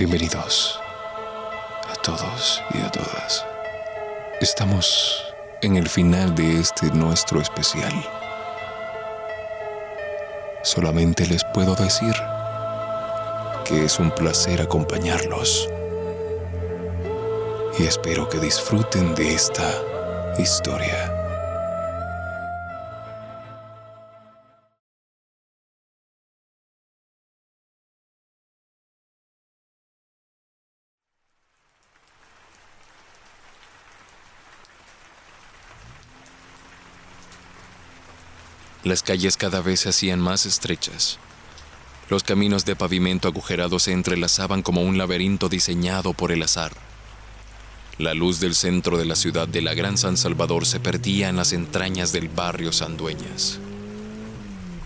[0.00, 0.80] Bienvenidos
[1.86, 3.44] a todos y a todas.
[4.40, 5.22] Estamos
[5.60, 7.92] en el final de este nuestro especial.
[10.62, 12.14] Solamente les puedo decir
[13.66, 15.68] que es un placer acompañarlos
[17.78, 19.70] y espero que disfruten de esta
[20.38, 21.19] historia.
[38.90, 41.20] Las calles cada vez se hacían más estrechas.
[42.08, 46.72] Los caminos de pavimento agujerados se entrelazaban como un laberinto diseñado por el azar.
[47.98, 51.36] La luz del centro de la ciudad de la Gran San Salvador se perdía en
[51.36, 53.60] las entrañas del barrio Sandueñas.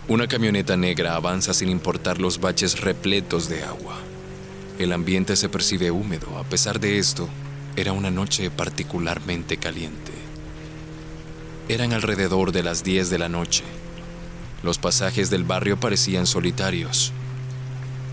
[0.07, 3.97] Una camioneta negra avanza sin importar los baches repletos de agua.
[4.77, 7.27] El ambiente se percibe húmedo, a pesar de esto,
[7.75, 10.11] era una noche particularmente caliente.
[11.69, 13.63] Eran alrededor de las 10 de la noche.
[14.63, 17.11] Los pasajes del barrio parecían solitarios,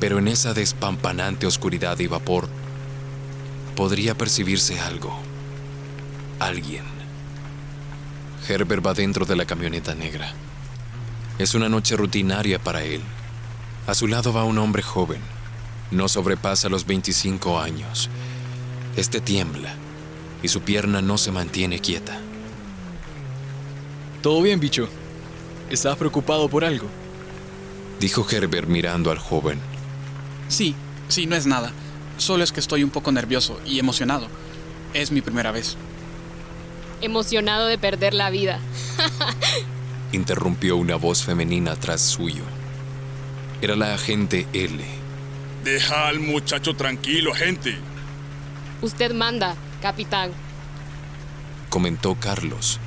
[0.01, 2.48] pero en esa despampanante oscuridad y vapor
[3.77, 5.19] podría percibirse algo.
[6.39, 6.85] Alguien.
[8.48, 10.33] Herbert va dentro de la camioneta negra.
[11.39, 13.01] Es una noche rutinaria para él.
[13.87, 15.20] A su lado va un hombre joven.
[15.91, 18.11] No sobrepasa los 25 años.
[18.97, 19.75] Este tiembla
[20.43, 22.19] y su pierna no se mantiene quieta.
[24.23, 24.89] ¿Todo bien, bicho?
[25.73, 26.87] ¿Estás preocupado por algo?
[27.98, 29.59] Dijo Herbert mirando al joven.
[30.48, 30.75] Sí,
[31.09, 31.73] sí, no es nada.
[32.19, 34.29] Solo es que estoy un poco nervioso y emocionado.
[34.92, 35.79] Es mi primera vez.
[37.01, 38.61] Emocionado de perder la vida.
[40.12, 42.45] Interrumpió una voz femenina tras suyo.
[43.62, 44.85] Era la agente L.
[45.64, 47.79] Deja al muchacho tranquilo, gente.
[48.83, 50.33] Usted manda, capitán.
[51.70, 52.79] Comentó Carlos,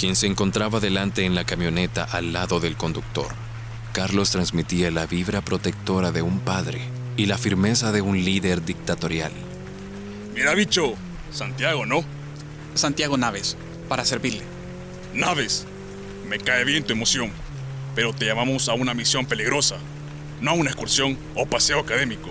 [0.00, 3.34] quien se encontraba delante en la camioneta al lado del conductor.
[3.92, 6.80] Carlos transmitía la vibra protectora de un padre
[7.18, 9.30] y la firmeza de un líder dictatorial.
[10.34, 10.94] Mira, bicho,
[11.30, 12.02] Santiago, ¿no?
[12.72, 13.58] Santiago Naves,
[13.90, 14.40] para servirle.
[15.12, 15.66] Naves,
[16.26, 17.30] me cae bien tu emoción,
[17.94, 19.76] pero te llamamos a una misión peligrosa,
[20.40, 22.30] no a una excursión o paseo académico.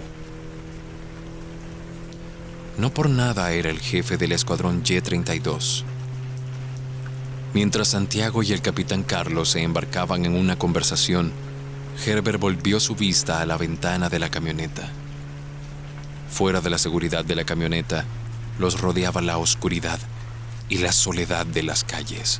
[2.80, 5.84] No por nada era el jefe del escuadrón Y-32.
[7.54, 11.32] Mientras Santiago y el capitán Carlos se embarcaban en una conversación,
[12.06, 14.88] Herbert volvió su vista a la ventana de la camioneta.
[16.30, 18.06] Fuera de la seguridad de la camioneta,
[18.60, 20.00] los rodeaba la oscuridad
[20.70, 22.40] y la soledad de las calles.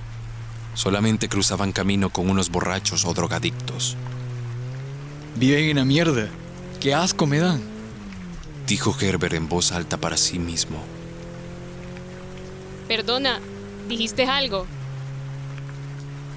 [0.76, 3.98] Solamente cruzaban camino con unos borrachos o drogadictos.
[5.36, 6.28] Viven en la mierda.
[6.80, 7.62] ¡Qué asco me dan!
[8.68, 10.78] Dijo Herbert en voz alta para sí mismo.
[12.88, 13.40] Perdona,
[13.88, 14.68] ¿dijiste algo?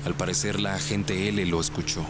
[0.05, 2.05] Al parecer la agente L lo escuchó.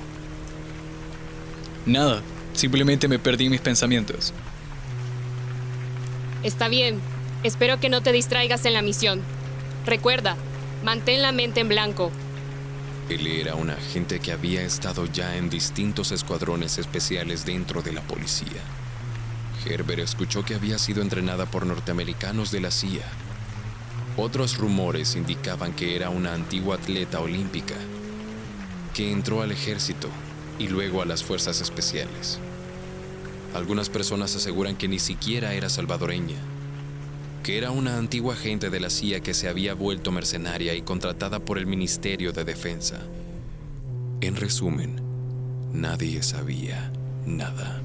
[1.85, 2.23] Nada,
[2.55, 4.33] simplemente me perdí mis pensamientos.
[6.43, 7.01] Está bien.
[7.43, 9.21] Espero que no te distraigas en la misión.
[9.85, 10.37] Recuerda,
[10.85, 12.11] mantén la mente en blanco.
[13.09, 18.01] Él era un agente que había estado ya en distintos escuadrones especiales dentro de la
[18.01, 18.63] policía.
[19.67, 23.05] Herbert escuchó que había sido entrenada por norteamericanos de la CIA.
[24.17, 27.77] Otros rumores indicaban que era una antigua atleta olímpica
[28.93, 30.09] que entró al ejército
[30.59, 32.39] y luego a las fuerzas especiales.
[33.55, 36.37] Algunas personas aseguran que ni siquiera era salvadoreña,
[37.43, 41.39] que era una antigua agente de la CIA que se había vuelto mercenaria y contratada
[41.39, 42.99] por el Ministerio de Defensa.
[44.21, 45.01] En resumen,
[45.73, 46.93] nadie sabía
[47.25, 47.81] nada.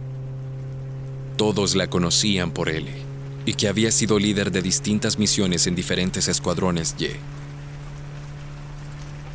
[1.38, 3.07] Todos la conocían por él
[3.48, 7.12] y que había sido líder de distintas misiones en diferentes escuadrones Y.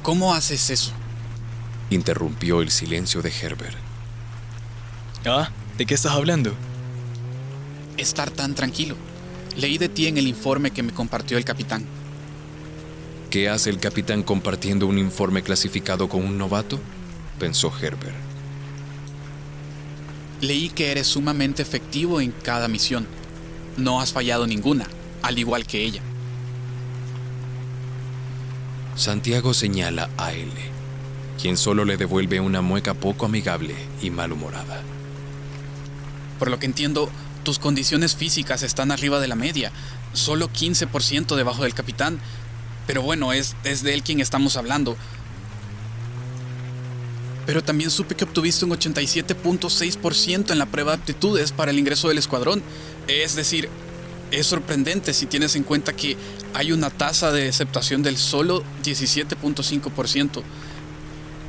[0.02, 0.92] ¿Cómo haces eso?
[1.88, 3.78] Interrumpió el silencio de Herbert.
[5.25, 5.48] ¿Ah?
[5.78, 6.52] ¿De qué estás hablando?
[7.96, 8.96] Estar tan tranquilo.
[9.56, 11.87] Leí de ti en el informe que me compartió el capitán.
[13.31, 16.78] ¿Qué hace el capitán compartiendo un informe clasificado con un novato?
[17.38, 18.14] Pensó Herbert.
[20.42, 23.06] Leí que eres sumamente efectivo en cada misión.
[23.76, 24.86] No has fallado ninguna,
[25.22, 26.02] al igual que ella.
[28.94, 30.52] Santiago señala a L,
[31.40, 34.82] quien solo le devuelve una mueca poco amigable y malhumorada.
[36.38, 37.10] Por lo que entiendo,
[37.42, 39.72] tus condiciones físicas están arriba de la media,
[40.12, 42.20] solo 15% debajo del capitán.
[42.86, 44.96] Pero bueno, es, es de él quien estamos hablando.
[47.46, 52.08] Pero también supe que obtuviste un 87.6% en la prueba de aptitudes para el ingreso
[52.08, 52.62] del escuadrón.
[53.08, 53.69] Es decir,
[54.31, 56.16] es sorprendente si tienes en cuenta que
[56.54, 60.43] hay una tasa de aceptación del solo 17.5%.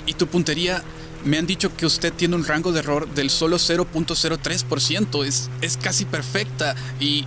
[0.05, 0.83] Y tu puntería,
[1.23, 5.25] me han dicho que usted tiene un rango de error del solo 0.03%.
[5.25, 7.25] Es, es casi perfecta y...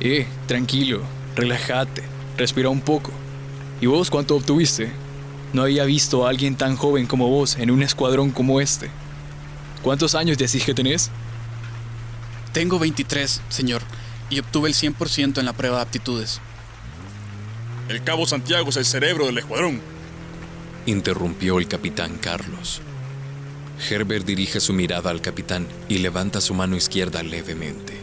[0.00, 1.02] Eh, tranquilo,
[1.36, 2.02] relájate,
[2.36, 3.12] respira un poco.
[3.80, 4.90] ¿Y vos cuánto obtuviste?
[5.52, 8.90] No había visto a alguien tan joven como vos en un escuadrón como este.
[9.82, 11.10] ¿Cuántos años decís que tenés?
[12.58, 13.82] Tengo 23, señor,
[14.30, 16.40] y obtuve el 100% en la prueba de aptitudes.
[17.88, 19.80] El cabo Santiago es el cerebro del escuadrón.
[20.84, 22.80] Interrumpió el capitán Carlos.
[23.88, 27.96] Herbert dirige su mirada al capitán y levanta su mano izquierda levemente.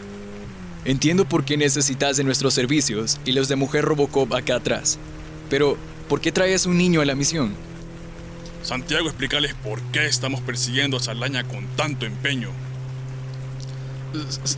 [0.86, 4.98] Entiendo por qué necesitas de nuestros servicios y los de Mujer Robocop acá atrás.
[5.50, 5.76] Pero,
[6.08, 7.54] ¿por qué traes un niño a la misión?
[8.62, 12.52] Santiago, explicarles por qué estamos persiguiendo a Saldaña con tanto empeño.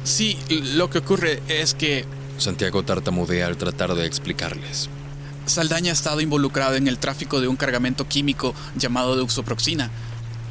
[0.05, 2.05] Sí, lo que ocurre es que
[2.39, 4.89] Santiago tartamudea al tratar de explicarles.
[5.47, 9.91] Saldaña ha estado involucrado en el tráfico de un cargamento químico llamado deuxoproxina.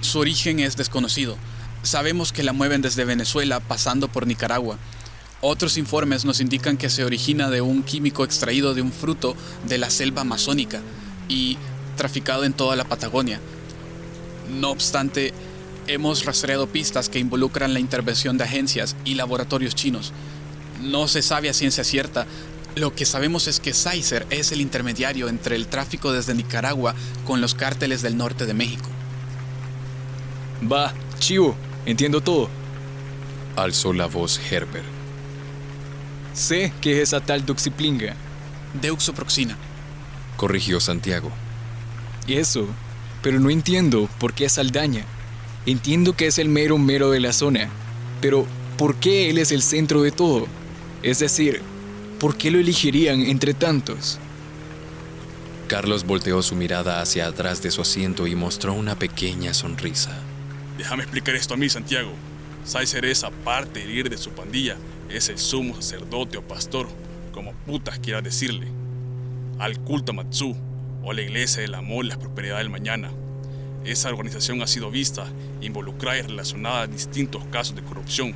[0.02, 1.38] Su origen es desconocido.
[1.84, 4.78] Sabemos que la mueven desde Venezuela pasando por Nicaragua.
[5.40, 9.36] Otros informes nos indican que se origina de un químico extraído de un fruto
[9.68, 10.82] de la selva amazónica
[11.30, 11.58] y
[11.96, 13.40] traficado en toda la Patagonia.
[14.60, 15.34] No obstante,
[15.88, 20.14] hemos rastreado pistas que involucran la intervención de agencias y laboratorios chinos.
[20.82, 22.28] No se sabe a ciencia cierta.
[22.76, 26.94] Lo que sabemos es que Sizer es el intermediario entre el tráfico desde Nicaragua
[27.26, 28.90] con los cárteles del norte de México.
[30.72, 31.56] Va, chivo,
[31.86, 32.50] entiendo todo.
[33.56, 34.86] Alzó la voz Herbert.
[36.34, 38.16] Sé que es esa tal Duxiplinga.
[38.80, 39.58] Deuxoproxina.
[40.36, 41.32] Corrigió Santiago.
[42.28, 42.68] Eso,
[43.24, 45.06] pero no entiendo por qué Saldaña.
[45.68, 47.70] Entiendo que es el mero mero de la zona,
[48.22, 48.48] pero
[48.78, 50.48] ¿por qué él es el centro de todo?
[51.04, 51.62] Es decir,
[52.22, 54.18] ¿por qué lo elegirían entre tantos?
[55.68, 60.18] Carlos volteó su mirada hacia atrás de su asiento y mostró una pequeña sonrisa.
[60.78, 62.14] Déjame explicar esto a mí, Santiago.
[62.64, 64.78] Sizer es, aparte de líder de su pandilla,
[65.10, 66.88] es el sumo sacerdote o pastor,
[67.34, 68.68] como putas quieras decirle.
[69.60, 70.56] Al culto Matsu,
[71.04, 73.12] o la iglesia del amor y la prosperidad del mañana.
[73.88, 75.26] Esa organización ha sido vista,
[75.62, 78.34] involucrada y relacionada a distintos casos de corrupción,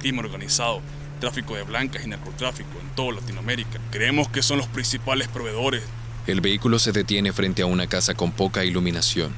[0.00, 0.80] crimen organizado,
[1.20, 3.78] tráfico de blancas y narcotráfico en toda Latinoamérica.
[3.92, 5.84] Creemos que son los principales proveedores
[6.26, 9.32] El vehículo se detiene frente a una casa con poca iluminación.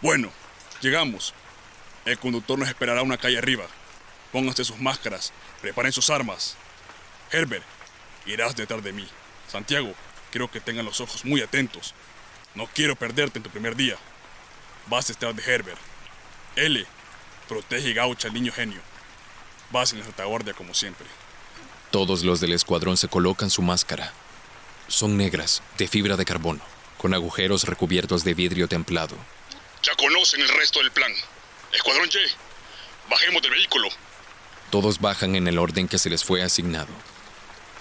[0.00, 0.30] Bueno,
[0.80, 1.34] llegamos.
[2.04, 3.64] El conductor nos esperará una calle arriba.
[4.32, 6.56] Pónganse sus máscaras, preparen sus armas.
[7.30, 7.64] Herbert,
[8.26, 9.06] irás detrás de mí.
[9.46, 9.94] Santiago,
[10.30, 11.94] quiero que tengan los ojos muy atentos.
[12.54, 13.96] No quiero perderte en tu primer día.
[14.86, 15.78] Vas detrás de Herbert.
[16.56, 16.86] L,
[17.48, 18.80] protege y gaucha al niño genio.
[19.70, 21.06] Vas en la retaguardia como siempre.
[21.90, 24.12] Todos los del escuadrón se colocan su máscara.
[24.88, 26.60] Son negras, de fibra de carbono,
[26.98, 29.16] con agujeros recubiertos de vidrio templado.
[29.82, 31.12] Ya conocen el resto del plan.
[31.72, 33.88] Escuadrón Y, bajemos del vehículo.
[34.72, 36.88] Todos bajan en el orden que se les fue asignado.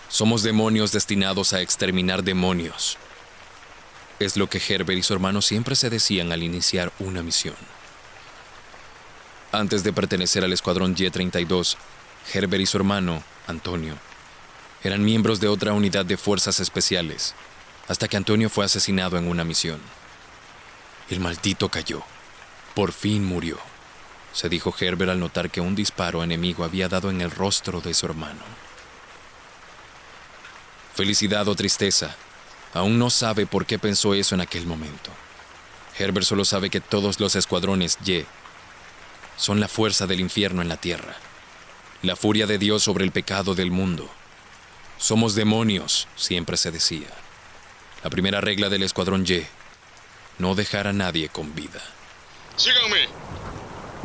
[0.10, 2.98] Somos demonios destinados a exterminar demonios.
[4.20, 7.56] Es lo que Herbert y su hermano siempre se decían al iniciar una misión.
[9.54, 11.78] Antes de pertenecer al escuadrón Y-32,
[12.34, 13.96] Herbert y su hermano, Antonio,
[14.84, 17.36] eran miembros de otra unidad de fuerzas especiales,
[17.88, 19.80] hasta que Antonio fue asesinado en una misión.
[21.10, 22.04] El maldito cayó.
[22.76, 23.60] Por fin murió,
[24.34, 27.94] se dijo Herbert al notar que un disparo enemigo había dado en el rostro de
[27.94, 28.42] su hermano.
[30.94, 32.16] Felicidad o tristeza,
[32.74, 35.12] aún no sabe por qué pensó eso en aquel momento.
[35.98, 38.26] Herbert solo sabe que todos los escuadrones Y
[39.38, 41.16] son la fuerza del infierno en la tierra,
[42.02, 44.10] la furia de Dios sobre el pecado del mundo.
[44.98, 47.08] Somos demonios, siempre se decía.
[48.04, 49.46] La primera regla del escuadrón Y,
[50.38, 51.82] no dejar a nadie con vida.
[52.56, 53.08] Síganme.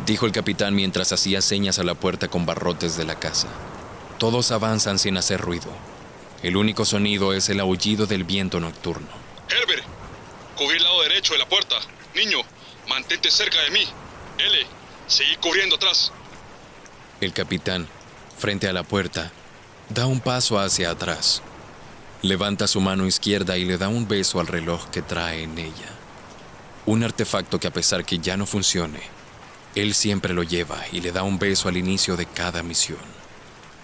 [0.06, 3.48] Dijo el capitán mientras hacía señas a la puerta con barrotes de la casa.
[4.18, 5.66] Todos avanzan sin hacer ruido.
[6.44, 9.08] El único sonido es el aullido del viento nocturno.
[9.50, 9.82] Herbert,
[10.56, 11.74] cubrí el lado derecho de la puerta.
[12.14, 12.38] Niño,
[12.88, 13.84] mantente cerca de mí.
[14.38, 14.66] L,
[15.08, 16.12] seguí cubriendo atrás.
[17.20, 17.88] El capitán,
[18.38, 19.32] frente a la puerta,
[19.88, 21.42] da un paso hacia atrás.
[22.22, 25.90] Levanta su mano izquierda y le da un beso al reloj que trae en ella.
[26.86, 29.15] Un artefacto que a pesar que ya no funcione,
[29.76, 32.98] él siempre lo lleva y le da un beso al inicio de cada misión.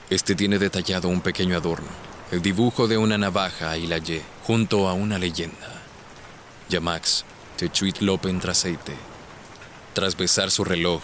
[0.09, 1.89] Este tiene detallado un pequeño adorno,
[2.31, 5.83] el dibujo de una navaja y la Y junto a una leyenda.
[6.71, 7.27] Yamax,
[7.59, 8.95] Techuitlope entra aceite.
[9.93, 11.03] Tras besar su reloj,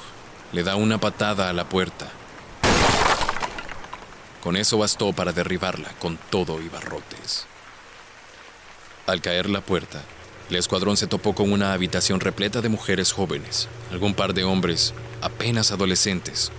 [0.52, 2.08] le da una patada a la puerta.
[4.42, 7.46] Con eso bastó para derribarla con todo y barrotes.
[9.06, 10.02] Al caer la puerta,
[10.50, 14.94] el escuadrón se topó con una habitación repleta de mujeres jóvenes, algún par de hombres,
[15.20, 16.50] apenas adolescentes,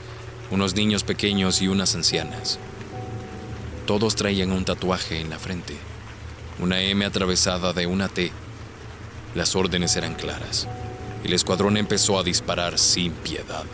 [0.51, 2.59] unos niños pequeños y unas ancianas.
[3.87, 5.75] Todos traían un tatuaje en la frente,
[6.59, 8.31] una M atravesada de una T.
[9.33, 10.67] Las órdenes eran claras.
[11.23, 13.65] El escuadrón empezó a disparar sin piedad.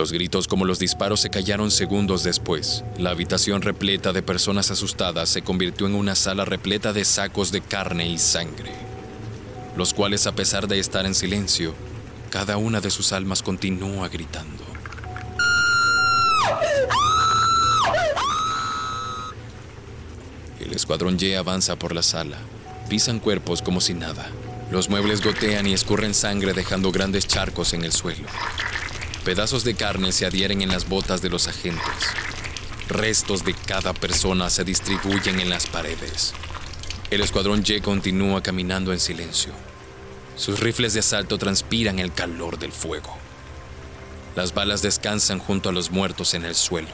[0.00, 2.84] Los gritos como los disparos se callaron segundos después.
[2.96, 7.60] La habitación repleta de personas asustadas se convirtió en una sala repleta de sacos de
[7.60, 8.72] carne y sangre,
[9.76, 11.74] los cuales a pesar de estar en silencio,
[12.30, 14.64] cada una de sus almas continúa gritando.
[20.60, 22.38] El escuadrón Y avanza por la sala.
[22.88, 24.30] Pisan cuerpos como si nada.
[24.70, 28.28] Los muebles gotean y escurren sangre dejando grandes charcos en el suelo.
[29.24, 31.84] Pedazos de carne se adhieren en las botas de los agentes.
[32.88, 36.32] Restos de cada persona se distribuyen en las paredes.
[37.10, 39.52] El escuadrón Y continúa caminando en silencio.
[40.36, 43.14] Sus rifles de asalto transpiran el calor del fuego.
[44.36, 46.88] Las balas descansan junto a los muertos en el suelo.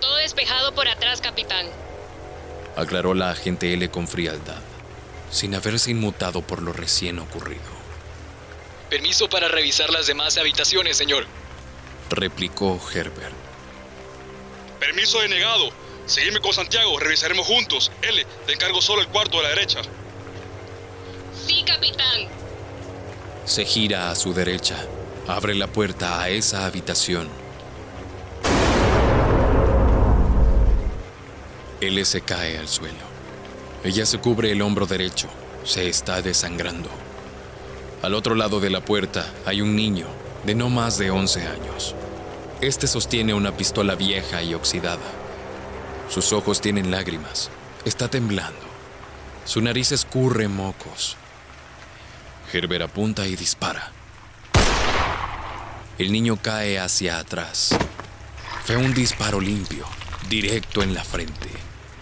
[0.00, 1.66] Todo despejado por atrás, capitán.
[2.74, 4.60] Aclaró la agente L con frialdad,
[5.30, 7.77] sin haberse inmutado por lo recién ocurrido.
[8.90, 11.26] Permiso para revisar las demás habitaciones, señor.
[12.10, 13.34] Replicó Herbert.
[14.80, 15.70] Permiso denegado.
[16.06, 17.92] Seguime con Santiago, revisaremos juntos.
[18.00, 19.80] L, te encargo solo el cuarto de la derecha.
[21.46, 22.28] Sí, capitán.
[23.44, 24.76] Se gira a su derecha.
[25.26, 27.28] Abre la puerta a esa habitación.
[31.82, 33.06] L se cae al suelo.
[33.84, 35.28] Ella se cubre el hombro derecho.
[35.64, 36.88] Se está desangrando.
[38.02, 40.06] Al otro lado de la puerta hay un niño
[40.44, 41.96] de no más de 11 años.
[42.60, 45.02] Este sostiene una pistola vieja y oxidada.
[46.08, 47.50] Sus ojos tienen lágrimas.
[47.84, 48.60] Está temblando.
[49.44, 51.16] Su nariz escurre mocos.
[52.52, 53.90] Herbert apunta y dispara.
[55.98, 57.76] El niño cae hacia atrás.
[58.64, 59.86] Fue un disparo limpio,
[60.28, 61.48] directo en la frente,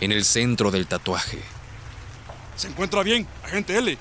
[0.00, 1.40] en el centro del tatuaje.
[2.54, 3.96] ¿Se encuentra bien, agente L?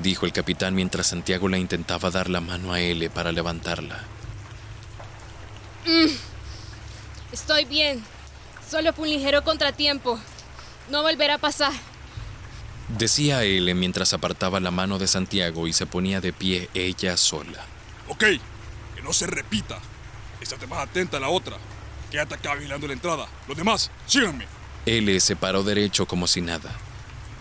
[0.00, 4.04] Dijo el capitán mientras Santiago le intentaba dar la mano a L para levantarla.
[7.32, 8.02] Estoy bien.
[8.68, 10.18] Solo fue un ligero contratiempo.
[10.90, 11.72] No volverá a pasar.
[12.88, 17.64] Decía L mientras apartaba la mano de Santiago y se ponía de pie ella sola.
[18.08, 18.24] Ok,
[18.94, 19.78] que no se repita.
[20.40, 21.56] Estate más atenta a la otra.
[22.10, 23.28] Quédate acá vigilando la entrada.
[23.46, 24.46] Los demás, síganme.
[24.86, 26.72] L se paró derecho como si nada.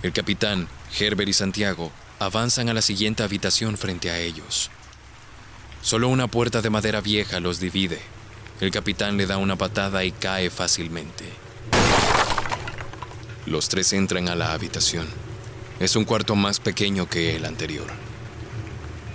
[0.03, 0.67] El capitán,
[0.99, 4.69] Herbert y Santiago avanzan a la siguiente habitación frente a ellos.
[5.81, 8.01] Solo una puerta de madera vieja los divide.
[8.59, 11.25] El capitán le da una patada y cae fácilmente.
[13.45, 15.07] Los tres entran a la habitación.
[15.79, 17.87] Es un cuarto más pequeño que el anterior.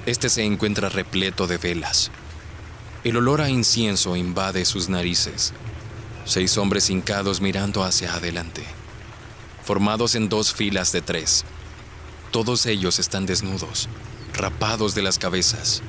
[0.06, 2.10] Este se encuentra repleto de velas.
[3.04, 5.52] El olor a incienso invade sus narices.
[6.24, 8.64] Seis hombres hincados mirando hacia adelante,
[9.62, 11.44] formados en dos filas de tres.
[12.34, 13.88] Todos ellos están desnudos,
[14.32, 15.84] rapados de las cabezas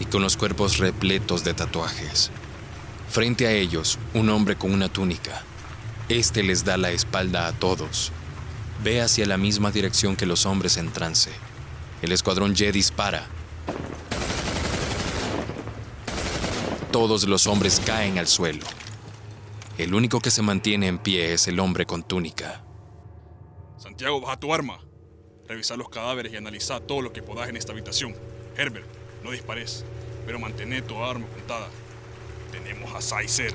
[0.00, 2.30] y con los cuerpos repletos de tatuajes.
[3.10, 5.42] Frente a ellos, un hombre con una túnica.
[6.08, 8.10] Este les da la espalda a todos.
[8.82, 11.30] Ve hacia la misma dirección que los hombres en trance.
[12.00, 13.26] El escuadrón Y dispara.
[16.90, 18.64] Todos los hombres caen al suelo.
[19.76, 22.64] El único que se mantiene en pie es el hombre con túnica.
[23.76, 24.85] Santiago, baja tu arma.
[25.48, 28.14] Revisa los cadáveres y analiza todo lo que podáis en esta habitación.
[28.56, 28.86] Herbert,
[29.22, 29.84] no dispares,
[30.24, 31.68] pero mantén tu arma apuntada.
[32.50, 33.54] Tenemos a Saizer.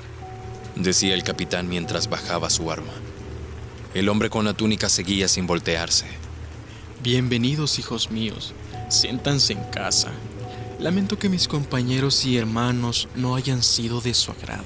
[0.74, 2.92] Decía el capitán mientras bajaba su arma.
[3.92, 6.06] El hombre con la túnica seguía sin voltearse.
[7.02, 8.54] Bienvenidos, hijos míos.
[8.88, 10.12] Siéntanse en casa.
[10.78, 14.64] Lamento que mis compañeros y hermanos no hayan sido de su agrado.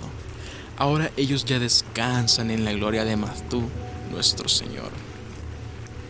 [0.77, 3.65] Ahora ellos ya descansan en la gloria de Mazdú,
[4.13, 4.93] nuestro Señor.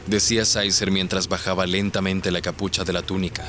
[0.06, 3.44] Decía Saizer mientras bajaba lentamente la capucha de la túnica,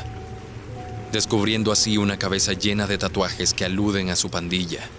[1.12, 4.90] descubriendo así una cabeza llena de tatuajes que aluden a su pandilla.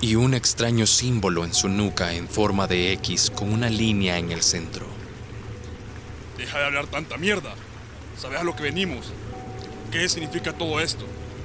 [0.00, 4.30] y un extraño símbolo en su nuca en forma de X con una línea en
[4.30, 4.86] el centro.
[6.36, 7.52] Deja de hablar tanta mierda.
[8.16, 9.06] ¿Sabes a lo que venimos?
[9.90, 11.04] ¿Qué significa todo esto?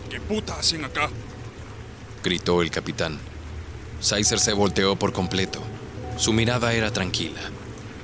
[0.09, 1.09] ¿Qué putas hacen acá?
[2.23, 3.17] Gritó el capitán.
[3.99, 5.59] Sizer se volteó por completo.
[6.17, 7.41] Su mirada era tranquila.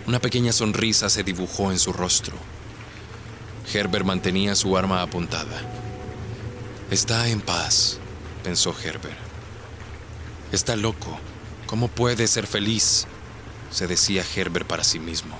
[0.09, 2.33] Una pequeña sonrisa se dibujó en su rostro.
[3.71, 5.61] Herbert mantenía su arma apuntada.
[6.89, 7.99] Está en paz,
[8.43, 9.19] pensó Herbert.
[10.51, 11.19] Está loco.
[11.67, 13.05] ¿Cómo puede ser feliz?
[13.69, 15.37] se decía Herbert para sí mismo.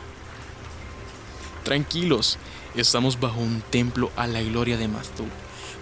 [1.64, 2.38] Tranquilos,
[2.76, 5.26] estamos bajo un templo a la gloria de Mazdu.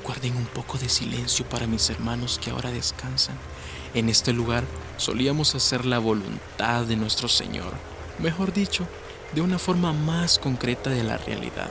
[0.05, 3.35] Guarden un poco de silencio para mis hermanos que ahora descansan.
[3.93, 4.63] En este lugar
[4.95, 7.73] solíamos hacer la voluntad de nuestro Señor,
[8.19, 8.87] mejor dicho,
[9.33, 11.69] de una forma más concreta de la realidad.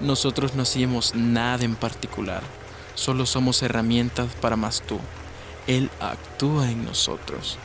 [0.00, 2.42] Nosotros no hacíamos nada en particular,
[2.94, 5.00] solo somos herramientas para Mazdu.
[5.66, 7.58] Él actúa en nosotros.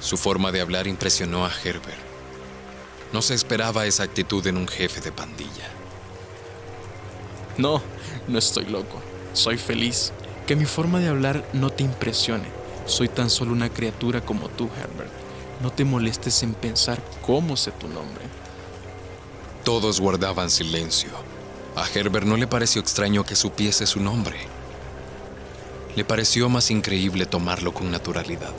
[0.00, 1.98] Su forma de hablar impresionó a Herbert.
[3.12, 5.70] No se esperaba esa actitud en un jefe de pandilla.
[7.56, 7.80] No,
[8.28, 9.00] no estoy loco.
[9.32, 10.12] Soy feliz.
[10.46, 12.46] Que mi forma de hablar no te impresione.
[12.84, 15.25] Soy tan solo una criatura como tú, Herbert.
[15.62, 18.24] No te molestes en pensar cómo sé tu nombre.
[19.64, 21.10] Todos guardaban silencio.
[21.74, 24.38] A Herbert no le pareció extraño que supiese su nombre.
[25.94, 28.52] Le pareció más increíble tomarlo con naturalidad.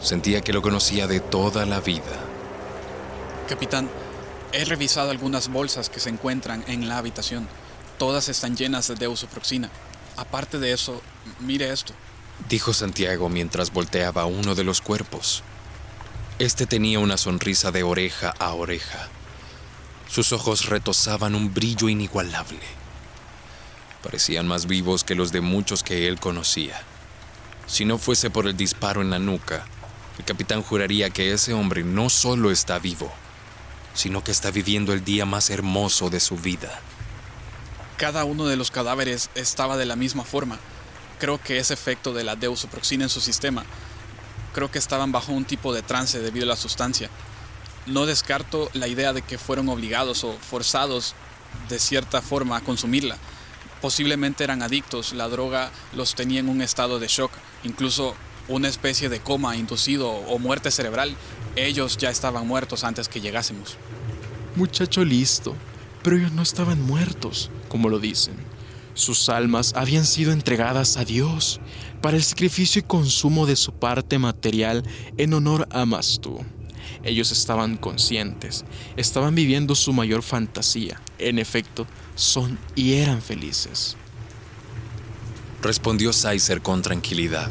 [0.00, 2.02] Sentía que lo conocía de toda la vida.
[3.48, 3.88] Capitán,
[4.52, 7.46] he revisado algunas bolsas que se encuentran en la habitación.
[7.98, 9.70] Todas están llenas de deusoproxina.
[10.16, 11.02] Aparte de eso,
[11.40, 11.92] mire esto.
[12.48, 15.42] Dijo Santiago mientras volteaba uno de los cuerpos.
[16.38, 19.08] Este tenía una sonrisa de oreja a oreja.
[20.08, 22.60] Sus ojos retozaban un brillo inigualable.
[24.02, 26.80] Parecían más vivos que los de muchos que él conocía.
[27.66, 29.64] Si no fuese por el disparo en la nuca,
[30.18, 33.12] el capitán juraría que ese hombre no solo está vivo,
[33.94, 36.80] sino que está viviendo el día más hermoso de su vida.
[37.96, 40.58] Cada uno de los cadáveres estaba de la misma forma.
[41.18, 43.64] Creo que es efecto de la deusoproxina en su sistema.
[44.52, 47.10] Creo que estaban bajo un tipo de trance debido a la sustancia.
[47.86, 51.14] No descarto la idea de que fueron obligados o forzados
[51.68, 53.16] de cierta forma a consumirla.
[53.80, 57.30] Posiblemente eran adictos, la droga los tenía en un estado de shock,
[57.62, 58.14] incluso
[58.48, 61.16] una especie de coma inducido o muerte cerebral.
[61.56, 63.76] Ellos ya estaban muertos antes que llegásemos.
[64.54, 65.54] Muchacho listo,
[66.02, 68.36] pero ellos no estaban muertos, como lo dicen.
[68.96, 71.60] Sus almas habían sido entregadas a Dios
[72.00, 74.84] para el sacrificio y consumo de su parte material
[75.18, 76.42] en honor a Mastu.
[77.04, 78.64] Ellos estaban conscientes,
[78.96, 80.98] estaban viviendo su mayor fantasía.
[81.18, 83.98] En efecto, son y eran felices.
[85.60, 87.50] Respondió Sizer con tranquilidad.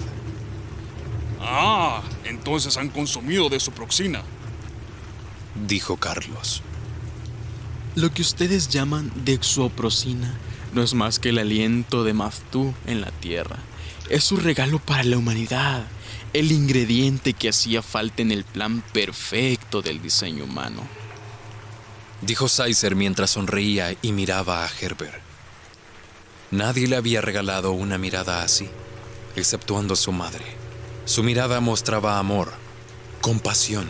[1.39, 4.23] Ah, entonces han consumido de su proxina.
[5.67, 6.63] Dijo Carlos.
[7.93, 10.33] Lo que ustedes llaman dexuoprosina
[10.75, 13.57] no es más que el aliento de Maftú en la tierra.
[14.09, 15.85] Es su regalo para la humanidad,
[16.33, 20.81] el ingrediente que hacía falta en el plan perfecto del diseño humano.
[22.21, 25.21] Dijo Sizer mientras sonreía y miraba a Herbert.
[26.51, 28.67] Nadie le había regalado una mirada así,
[29.37, 30.45] exceptuando su madre.
[31.05, 32.51] Su mirada mostraba amor,
[33.21, 33.89] compasión.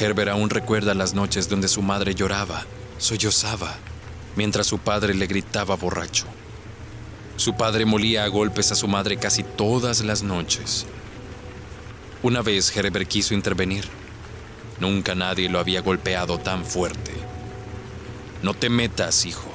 [0.00, 2.64] Herbert aún recuerda las noches donde su madre lloraba,
[2.98, 3.76] sollozaba,
[4.36, 6.26] mientras su padre le gritaba borracho.
[7.36, 10.86] Su padre molía a golpes a su madre casi todas las noches.
[12.22, 13.84] Una vez Herbert quiso intervenir.
[14.78, 17.12] Nunca nadie lo había golpeado tan fuerte.
[18.42, 19.50] No te metas, hijo.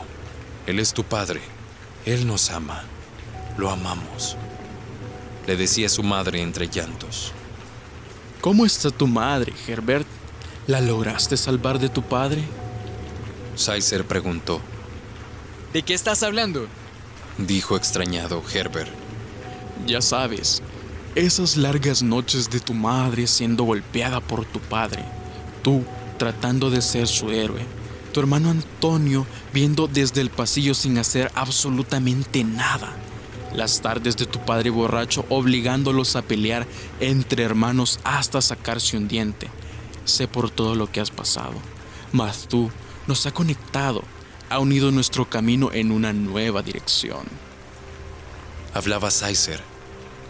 [0.66, 1.42] Él es tu padre.
[2.06, 2.84] Él nos ama.
[3.58, 4.36] Lo amamos.
[5.46, 7.32] Le decía su madre entre llantos.
[8.42, 10.08] ¿Cómo está tu madre, Herbert?
[10.68, 12.44] ¿La lograste salvar de tu padre?
[13.58, 14.62] Sizer preguntó.
[15.74, 16.68] ¿De qué estás hablando?
[17.38, 18.92] Dijo extrañado Herbert.
[19.86, 20.62] Ya sabes,
[21.16, 25.04] esas largas noches de tu madre siendo golpeada por tu padre,
[25.64, 25.84] tú
[26.18, 27.66] tratando de ser su héroe,
[28.14, 32.96] tu hermano Antonio viendo desde el pasillo sin hacer absolutamente nada,
[33.56, 36.68] las tardes de tu padre borracho obligándolos a pelear
[37.00, 39.50] entre hermanos hasta sacarse un diente.
[40.06, 41.56] Sé por todo lo que has pasado,
[42.12, 42.72] mas tú
[43.08, 44.04] nos ha conectado,
[44.50, 47.26] ha unido nuestro camino en una nueva dirección.
[48.74, 49.62] Hablaba Sizer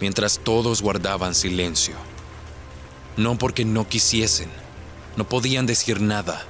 [0.00, 1.96] mientras todos guardaban silencio.
[3.16, 4.48] No porque no quisiesen,
[5.16, 6.44] no podían decir nada.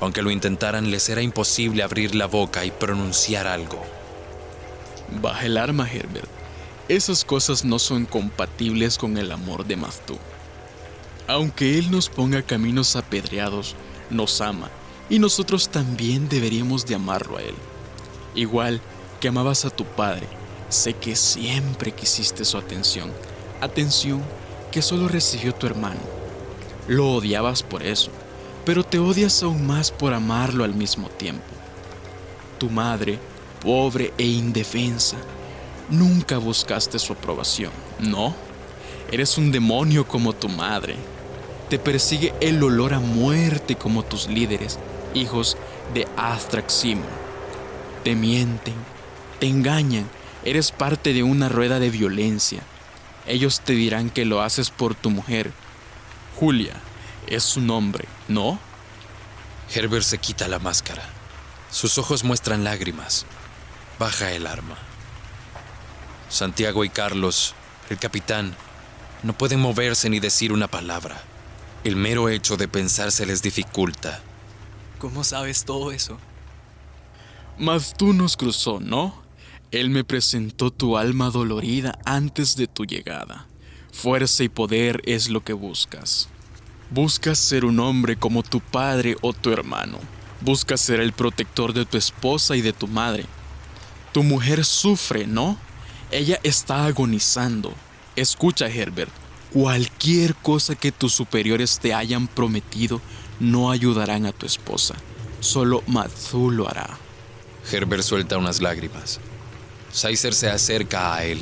[0.00, 3.82] Aunque lo intentaran, les era imposible abrir la boca y pronunciar algo.
[5.22, 6.28] Baja el arma, Herbert.
[6.88, 10.18] Esas cosas no son compatibles con el amor de Maztú.
[11.26, 13.76] Aunque Él nos ponga caminos apedreados,
[14.10, 14.70] nos ama
[15.10, 17.54] y nosotros también deberíamos de amarlo a Él.
[18.34, 18.80] Igual
[19.20, 20.26] que amabas a tu padre,
[20.68, 23.10] sé que siempre quisiste su atención,
[23.60, 24.22] atención
[24.70, 26.00] que solo recibió tu hermano.
[26.86, 28.10] Lo odiabas por eso,
[28.64, 31.42] pero te odias aún más por amarlo al mismo tiempo.
[32.58, 33.18] Tu madre,
[33.62, 35.16] pobre e indefensa,
[35.90, 38.34] nunca buscaste su aprobación, ¿no?
[39.10, 40.94] Eres un demonio como tu madre.
[41.68, 44.78] Te persigue el olor a muerte como tus líderes,
[45.14, 45.56] hijos
[45.94, 47.04] de Astraximo.
[48.04, 48.74] Te mienten,
[49.38, 50.08] te engañan,
[50.44, 52.62] eres parte de una rueda de violencia.
[53.26, 55.52] Ellos te dirán que lo haces por tu mujer.
[56.38, 56.74] Julia
[57.26, 58.58] es su nombre, ¿no?
[59.72, 61.02] Herbert se quita la máscara.
[61.70, 63.26] Sus ojos muestran lágrimas.
[63.98, 64.76] Baja el arma.
[66.28, 67.54] Santiago y Carlos,
[67.90, 68.56] el capitán,
[69.22, 71.22] no pueden moverse ni decir una palabra.
[71.84, 74.22] El mero hecho de pensar se les dificulta.
[75.00, 76.18] ¿Cómo sabes todo eso?
[77.58, 79.14] Mas tú nos cruzó, ¿no?
[79.70, 83.46] Él me presentó tu alma dolorida antes de tu llegada.
[83.94, 86.28] Fuerza y poder es lo que buscas.
[86.90, 89.98] Buscas ser un hombre como tu padre o tu hermano.
[90.42, 93.24] Buscas ser el protector de tu esposa y de tu madre.
[94.12, 95.56] Tu mujer sufre, ¿no?
[96.10, 97.72] Ella está agonizando.
[98.16, 99.12] Escucha, Herbert.
[99.50, 103.00] Cualquier cosa que tus superiores te hayan prometido
[103.40, 104.94] no ayudarán a tu esposa.
[105.40, 106.98] Solo Matsu lo hará.
[107.72, 109.18] Herbert suelta unas lágrimas.
[109.90, 111.40] Sizer se acerca a él.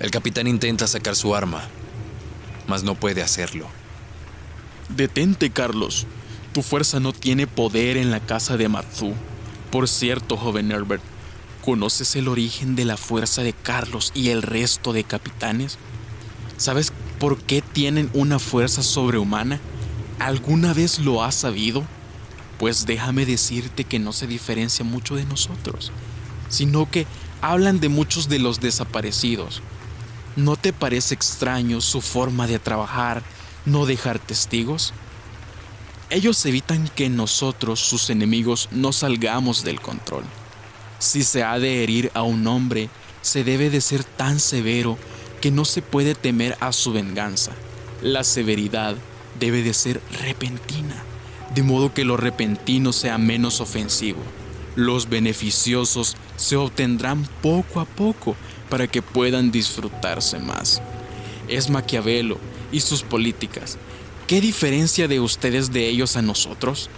[0.00, 1.64] El capitán intenta sacar su arma,
[2.68, 3.66] mas no puede hacerlo.
[4.88, 6.06] Detente, Carlos.
[6.52, 9.12] Tu fuerza no tiene poder en la casa de Matsu.
[9.70, 11.02] Por cierto, joven Herbert,
[11.62, 15.78] ¿conoces el origen de la fuerza de Carlos y el resto de capitanes?
[16.56, 19.60] ¿Sabes por qué tienen una fuerza sobrehumana?
[20.18, 21.84] ¿Alguna vez lo has sabido?
[22.58, 25.92] Pues déjame decirte que no se diferencia mucho de nosotros,
[26.48, 27.06] sino que
[27.40, 29.62] hablan de muchos de los desaparecidos.
[30.34, 33.22] ¿No te parece extraño su forma de trabajar,
[33.64, 34.92] no dejar testigos?
[36.10, 40.24] Ellos evitan que nosotros, sus enemigos, no salgamos del control.
[40.98, 42.88] Si se ha de herir a un hombre,
[43.22, 44.98] se debe de ser tan severo
[45.40, 47.52] que no se puede temer a su venganza.
[48.02, 48.96] La severidad
[49.38, 51.02] debe de ser repentina,
[51.54, 54.22] de modo que lo repentino sea menos ofensivo.
[54.76, 58.36] Los beneficiosos se obtendrán poco a poco
[58.68, 60.82] para que puedan disfrutarse más.
[61.48, 62.38] Es Maquiavelo
[62.70, 63.78] y sus políticas.
[64.26, 66.90] ¿Qué diferencia de ustedes de ellos a nosotros?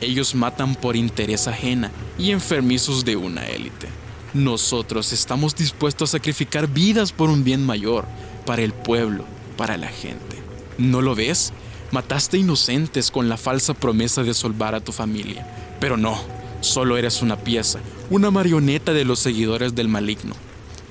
[0.00, 3.88] Ellos matan por interés ajena y enfermizos de una élite.
[4.34, 8.06] Nosotros estamos dispuestos a sacrificar vidas por un bien mayor,
[8.44, 9.24] para el pueblo,
[9.56, 10.36] para la gente.
[10.78, 11.52] ¿No lo ves?
[11.96, 15.46] Mataste inocentes con la falsa promesa de salvar a tu familia.
[15.80, 16.20] Pero no,
[16.60, 17.78] solo eres una pieza,
[18.10, 20.34] una marioneta de los seguidores del maligno.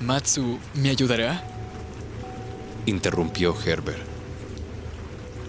[0.01, 1.43] Matsu, ¿me ayudará?
[2.87, 4.01] Interrumpió Herbert.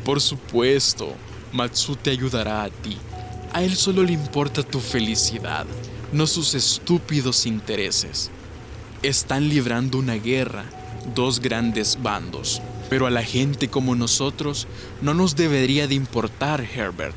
[0.05, 1.15] Por supuesto,
[1.55, 2.99] Matsu te ayudará a ti.
[3.55, 5.65] A él solo le importa tu felicidad,
[6.13, 8.31] no sus estúpidos intereses.
[9.03, 10.67] Están librando una guerra,
[11.15, 14.67] dos grandes bandos, pero a la gente como nosotros
[15.03, 17.15] no nos debería de importar, Herbert.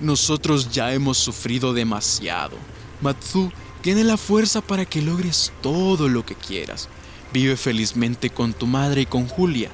[0.00, 2.56] Nosotros ya hemos sufrido demasiado.
[3.00, 3.50] Matsu
[3.80, 6.88] tiene la fuerza para que logres todo lo que quieras.
[7.32, 9.70] Vive felizmente con tu madre y con Julia.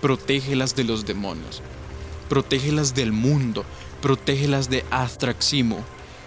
[0.00, 1.62] Protégelas de los demonios.
[2.28, 3.64] Protégelas del mundo.
[4.00, 5.78] Protégelas de Astraximo.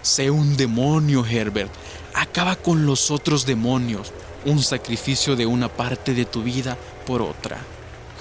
[0.02, 1.70] Sé un demonio, Herbert.
[2.14, 4.12] Acaba con los otros demonios.
[4.44, 6.76] Un sacrificio de una parte de tu vida
[7.06, 7.58] por otra.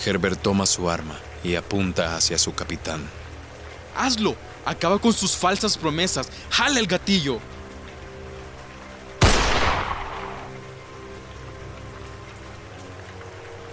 [0.06, 3.08] Herbert toma su arma y apunta hacia su capitán.
[3.96, 4.36] ¡Hazlo!
[4.66, 6.30] Acaba con sus falsas promesas.
[6.50, 7.40] ¡Jala el gatillo!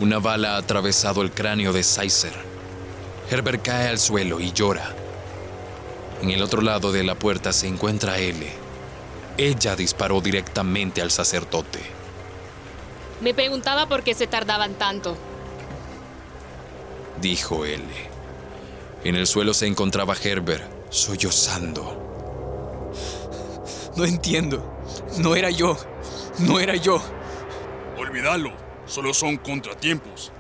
[0.01, 2.35] Una bala ha atravesado el cráneo de Sizer.
[3.31, 4.95] Herbert cae al suelo y llora.
[6.21, 8.47] En el otro lado de la puerta se encuentra L.
[9.37, 11.81] Ella disparó directamente al sacerdote.
[13.21, 15.17] Me preguntaba por qué se tardaban tanto.
[17.25, 17.83] Dijo L.
[19.03, 22.93] En el suelo se encontraba Herbert, sollozando.
[23.97, 24.79] No entiendo.
[25.21, 25.75] No era yo.
[26.41, 27.03] No era yo.
[27.97, 28.53] Olvídalo,
[28.85, 30.33] solo son contratiempos.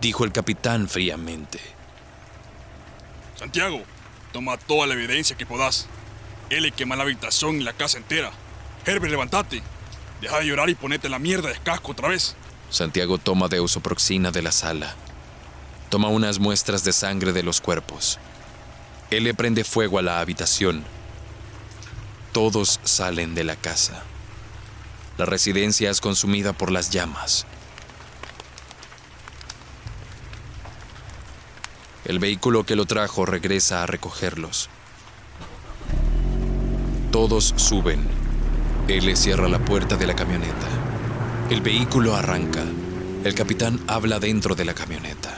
[0.00, 1.60] Dijo el capitán fríamente.
[3.36, 3.80] Santiago,
[4.32, 5.86] toma toda la evidencia que podás.
[6.50, 8.32] L quema la habitación y la casa entera.
[8.84, 9.62] Herbert, levántate.
[10.20, 12.34] Deja de llorar y ponete la mierda de casco otra vez.
[12.70, 14.96] Santiago toma deusoproxina de la sala.
[15.88, 18.18] Toma unas muestras de sangre de los cuerpos.
[19.10, 20.84] Él le prende fuego a la habitación.
[22.32, 24.02] Todos salen de la casa.
[25.16, 27.46] La residencia es consumida por las llamas.
[32.04, 34.68] El vehículo que lo trajo regresa a recogerlos.
[37.10, 38.06] Todos suben.
[38.88, 40.68] Él le cierra la puerta de la camioneta.
[41.50, 42.64] El vehículo arranca.
[43.24, 45.37] El capitán habla dentro de la camioneta.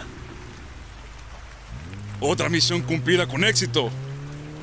[2.22, 3.90] Otra misión cumplida con éxito.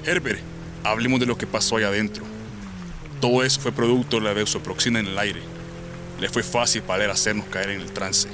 [0.05, 0.39] Herbert,
[0.83, 2.23] hablemos de lo que pasó ahí adentro.
[3.19, 5.41] Todo eso fue producto de la deusoproxina en el aire.
[6.19, 8.29] Le fue fácil para él hacernos caer en el trance.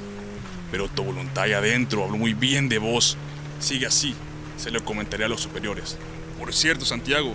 [0.71, 3.15] Pero tu voluntad ahí adentro habló muy bien de vos.
[3.59, 4.13] Sigue así,
[4.57, 5.97] se lo comentaré a los superiores.
[6.37, 7.33] Por cierto, Santiago,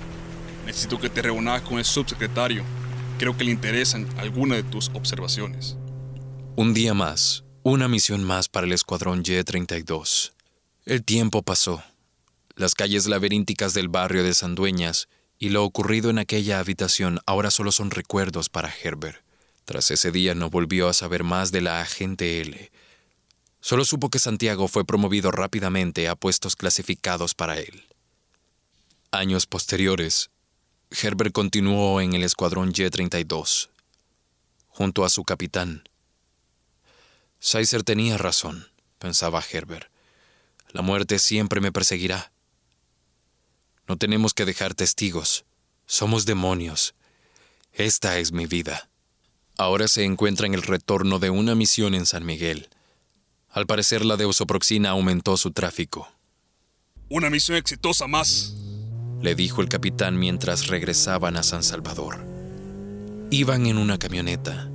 [0.67, 2.65] necesito que te reúnas con el subsecretario.
[3.19, 5.79] Creo que le interesan algunas de tus observaciones.
[6.55, 10.33] Un día más, una misión más para el escuadrón Y-32.
[10.89, 11.85] El tiempo pasó.
[12.57, 17.73] Las calles laberínticas del barrio de Sandueñas y lo ocurrido en aquella habitación ahora solo
[17.73, 19.23] son recuerdos para Herbert.
[19.67, 22.73] Tras ese día no volvió a saber más de la agente L.
[23.61, 27.85] Solo supo que Santiago fue promovido rápidamente a puestos clasificados para él.
[29.11, 30.31] Años posteriores,
[30.91, 33.69] Herbert continuó en el escuadrón Y-32,
[34.69, 35.87] junto a su capitán.
[37.41, 39.91] Sizer tenía razón, pensaba Herbert.
[40.73, 42.33] La muerte siempre me perseguirá.
[43.87, 45.45] No tenemos que dejar testigos.
[45.87, 46.95] Somos demonios.
[47.73, 48.91] Esta es mi vida.
[49.57, 52.69] Ahora se encuentra en el retorno de una misión en San Miguel.
[53.51, 56.09] Al parecer la deusoproxina aumentó su tráfico.
[57.09, 58.55] Una misión exitosa más.
[59.23, 62.25] Le dijo el capitán mientras regresaban a San Salvador.
[63.31, 64.71] Iban en una camioneta.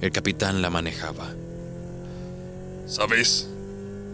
[0.00, 1.34] El capitán la manejaba.
[2.86, 3.48] Sabes,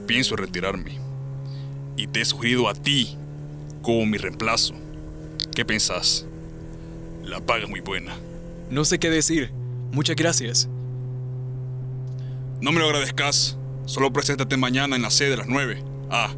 [0.07, 1.12] pienso retirarme.
[1.97, 3.17] Y te he sugerido a ti
[3.83, 4.75] como mi reemplazo.
[5.55, 6.27] ¿Qué pensás?
[7.25, 8.17] La paga es muy buena.
[8.71, 9.51] No sé qué decir.
[9.93, 10.69] Muchas gracias.
[12.61, 13.59] No me lo agradezcas.
[13.85, 15.83] Solo preséntate mañana en la sede a las 9.
[16.11, 16.35] Ah,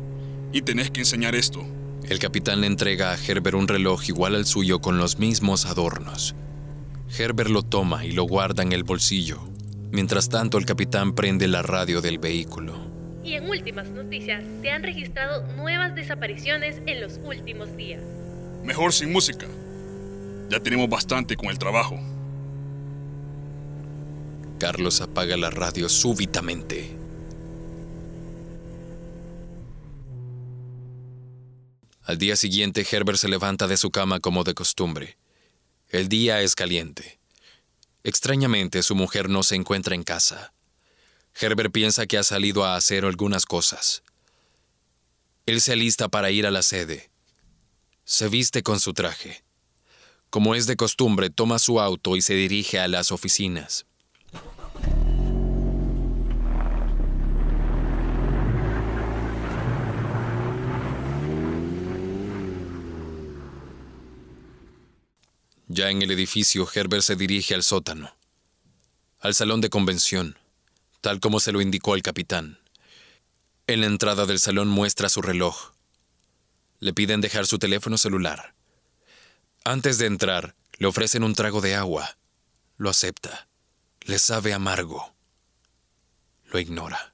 [0.53, 1.65] y tenés que enseñar esto.
[2.09, 6.35] El capitán le entrega a Herbert un reloj igual al suyo con los mismos adornos.
[7.17, 9.41] Herbert lo toma y lo guarda en el bolsillo.
[9.91, 12.94] Mientras tanto, el capitán prende la radio del vehículo.
[13.25, 18.03] Y en últimas noticias, se han registrado nuevas desapariciones en los últimos días.
[18.63, 19.47] Mejor sin música.
[20.51, 21.99] Ya tenemos bastante con el trabajo.
[24.59, 26.97] Carlos apaga la radio súbitamente.
[32.05, 35.17] Al día siguiente, Herbert se levanta de su cama como de costumbre.
[35.89, 37.19] El día es caliente.
[38.03, 40.54] Extrañamente, su mujer no se encuentra en casa.
[41.41, 44.03] Herbert piensa que ha salido a hacer algunas cosas.
[45.47, 47.11] Él se alista para ir a la sede.
[48.05, 49.45] Se viste con su traje.
[50.31, 53.87] Como es de costumbre, toma su auto y se dirige a las oficinas.
[65.67, 68.15] Ya en el edificio, Herbert se dirige al sótano,
[69.19, 70.39] al salón de convención,
[71.05, 72.59] tal como se lo indicó el capitán.
[73.67, 75.73] En la entrada del salón muestra su reloj.
[76.81, 78.55] Le piden dejar su teléfono celular.
[79.67, 82.17] Antes de entrar, le ofrecen un trago de agua.
[82.79, 83.49] Lo acepta.
[84.01, 85.15] Le sabe amargo.
[86.47, 87.13] Lo ignora.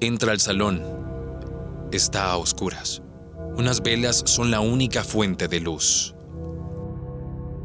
[0.00, 0.82] Entra al salón.
[1.92, 3.02] Está a oscuras.
[3.54, 6.16] Unas velas son la única fuente de luz.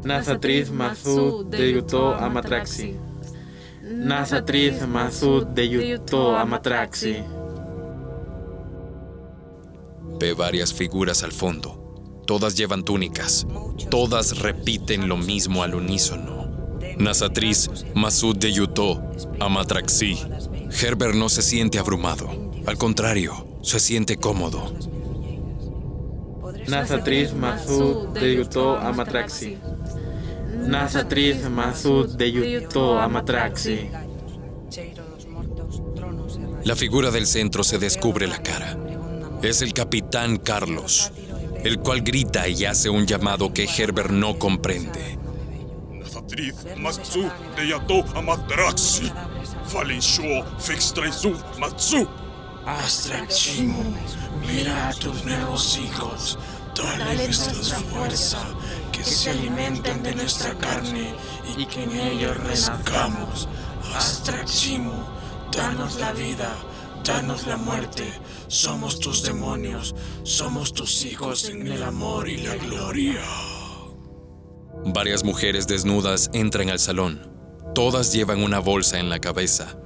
[0.04, 2.96] Nasatriz Masud de Yuto Amatraxi.
[3.82, 7.16] Nasatriz Masud de Yuto Amatraxi.
[10.20, 12.22] Ve varias figuras al fondo.
[12.26, 13.46] Todas llevan túnicas.
[13.90, 16.48] Todas repiten lo mismo al unísono.
[16.98, 19.02] Nasatriz Masud de Yuto
[19.40, 20.16] Amatraxi.
[20.80, 22.28] Herbert no se siente abrumado.
[22.66, 24.72] Al contrario, se siente cómodo.
[26.68, 29.56] Nasatriz Masud de Yuto Amatraxi.
[30.68, 33.88] Nasatriz Masud de Yuto Amatraxi.
[36.64, 38.76] La figura del centro se descubre la cara.
[39.42, 41.10] Es el capitán Carlos,
[41.64, 45.18] el cual grita y hace un llamado que Herbert no comprende.
[45.90, 49.10] Nasatriz Matsu de Yato Amatraxi.
[49.64, 52.06] Falensho Fextraizu Matsu.
[52.66, 53.82] Astrachimo,
[54.46, 56.38] mira a tus nuevos hijos,
[56.76, 58.38] dale nuestra fuerza,
[58.98, 61.14] que se alimenten de nuestra carne
[61.56, 63.48] y que en ellos renazcamos.
[63.94, 64.92] Astraximu,
[65.52, 66.54] danos la vida,
[67.04, 68.04] danos la muerte.
[68.48, 73.22] Somos tus demonios, somos tus hijos en el amor y la gloria.
[74.86, 77.30] Varias mujeres desnudas entran al salón.
[77.74, 79.78] Todas llevan una bolsa en la cabeza.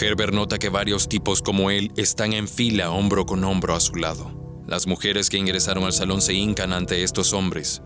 [0.00, 3.94] Herbert nota que varios tipos como él están en fila hombro con hombro a su
[3.94, 4.64] lado.
[4.66, 7.82] Las mujeres que ingresaron al salón se hincan ante estos hombres.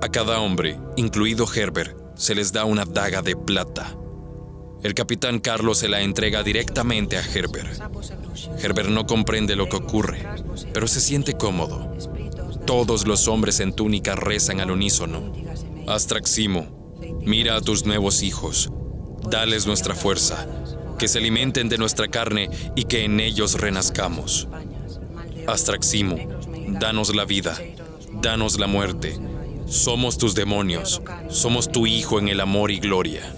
[0.00, 3.96] A cada hombre, incluido Herbert, se les da una daga de plata.
[4.84, 7.80] El capitán Carlos se la entrega directamente a Herbert.
[8.62, 10.24] Herbert no comprende lo que ocurre,
[10.72, 11.96] pero se siente cómodo.
[12.64, 15.32] Todos los hombres en túnica rezan al unísono.
[15.88, 18.70] Astraximo, mira a tus nuevos hijos,
[19.28, 20.46] dales nuestra fuerza,
[20.96, 24.46] que se alimenten de nuestra carne y que en ellos renazcamos.
[25.48, 26.16] Astraximo,
[26.78, 27.58] danos la vida,
[28.22, 29.18] danos la muerte.
[29.68, 33.34] Somos tus demonios, somos tu hijo en el amor y gloria.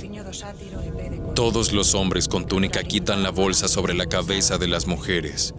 [1.34, 5.54] Todos los hombres con túnica quitan la bolsa sobre la cabeza de las mujeres.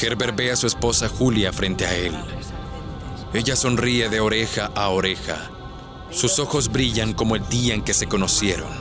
[0.00, 2.12] Herbert ve a su esposa Julia frente a él.
[3.34, 5.50] Ella sonríe de oreja a oreja.
[6.10, 8.72] Sus ojos brillan como el día en que se conocieron.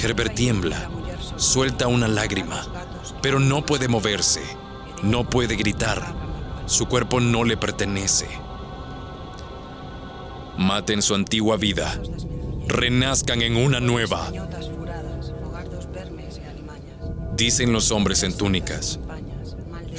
[0.00, 0.88] Herbert tiembla,
[1.36, 2.64] suelta una lágrima,
[3.22, 4.42] pero no puede moverse,
[5.02, 6.14] no puede gritar.
[6.66, 8.43] Su cuerpo no le pertenece.
[10.58, 12.00] Maten su antigua vida,
[12.66, 14.32] renazcan en una nueva.
[17.36, 19.00] Dicen los hombres en túnicas.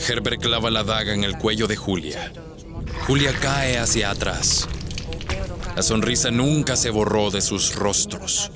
[0.08, 2.32] Herbert clava la daga en el cuello de Julia.
[3.08, 4.68] Julia cae hacia atrás.
[5.76, 8.52] La sonrisa nunca se borró de sus rostros.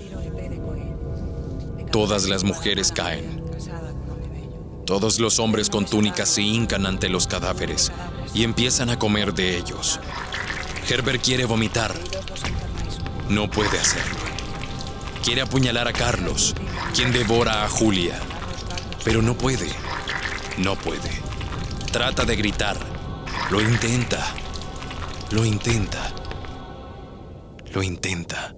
[1.91, 3.43] Todas las mujeres caen.
[4.85, 7.91] Todos los hombres con túnicas se hincan ante los cadáveres
[8.33, 9.99] y empiezan a comer de ellos.
[10.89, 11.93] Herbert quiere vomitar.
[13.29, 14.17] No puede hacerlo.
[15.23, 16.55] Quiere apuñalar a Carlos,
[16.95, 18.19] quien devora a Julia.
[19.05, 19.69] Pero no puede.
[20.57, 21.11] No puede.
[21.91, 22.75] Trata de gritar.
[23.51, 24.33] Lo intenta.
[25.29, 26.11] Lo intenta.
[27.71, 28.55] Lo intenta.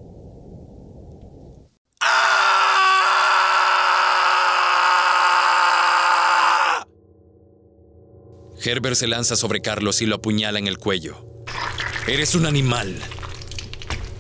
[8.64, 11.41] Herbert se lanza sobre Carlos y lo apuñala en el cuello.
[12.08, 13.00] Eres un animal.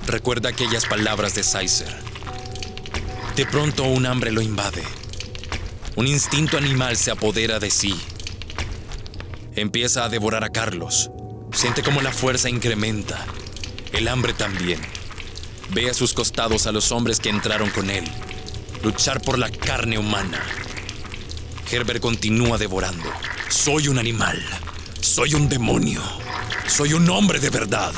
[0.06, 1.92] Recuerda aquellas palabras de Sizer.
[3.36, 4.84] De pronto un hambre lo invade.
[5.96, 8.00] Un instinto animal se apodera de sí.
[9.56, 11.10] Empieza a devorar a Carlos.
[11.54, 13.26] Siente como la fuerza incrementa.
[13.94, 14.80] El hambre también.
[15.72, 18.06] Ve a sus costados a los hombres que entraron con él.
[18.84, 20.40] Luchar por la carne humana.
[21.72, 23.12] Herbert continúa devorando.
[23.50, 24.40] Soy un animal.
[25.02, 26.21] Soy un demonio.
[26.68, 27.94] Soy un hombre de verdad.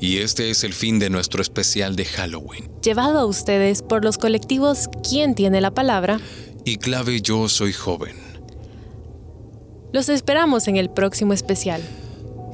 [0.00, 2.70] Y este es el fin de nuestro especial de Halloween.
[2.82, 6.20] Llevado a ustedes por los colectivos ¿Quién tiene la palabra?
[6.64, 8.16] Y clave Yo Soy Joven.
[9.92, 11.82] Los esperamos en el próximo especial.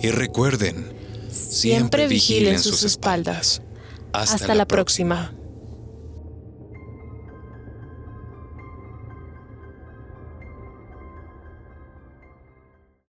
[0.01, 0.93] Y recuerden,
[1.31, 3.63] Siempre vigilen sus espaldas.
[4.13, 5.33] Hasta, la próxima.